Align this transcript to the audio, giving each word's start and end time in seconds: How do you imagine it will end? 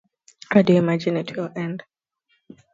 How 0.49 0.63
do 0.63 0.73
you 0.73 0.79
imagine 0.79 1.15
it 1.15 1.37
will 1.37 1.51
end? 1.55 1.83